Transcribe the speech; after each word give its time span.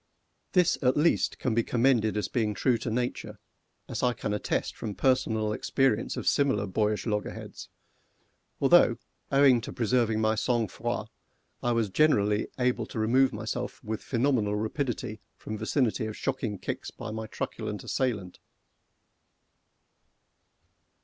This 0.53 0.79
at 0.81 0.97
least 0.97 1.37
can 1.37 1.53
be 1.53 1.61
commended 1.61 2.17
as 2.17 2.27
being 2.27 2.55
true 2.55 2.79
to 2.79 2.89
nature, 2.89 3.37
as 3.87 4.01
I 4.01 4.13
can 4.13 4.33
attest 4.33 4.75
from 4.75 4.95
personal 4.95 5.53
experience 5.53 6.17
of 6.17 6.27
similar 6.27 6.65
boyish 6.65 7.05
loggerheads, 7.05 7.69
although, 8.59 8.97
owing 9.31 9.61
to 9.61 9.71
preserving 9.71 10.19
my 10.19 10.33
sang 10.33 10.69
froid, 10.69 11.07
I 11.61 11.73
was 11.73 11.91
generally 11.91 12.47
able 12.57 12.87
to 12.87 12.97
remove 12.97 13.31
myself 13.31 13.79
with 13.83 14.01
phenomenal 14.01 14.55
rapidity 14.55 15.21
from 15.37 15.55
vicinity 15.59 16.07
of 16.07 16.17
shocking 16.17 16.57
kicks 16.57 16.89
by 16.89 17.11
my 17.11 17.27
truculent 17.27 17.83
assailant. 17.83 18.39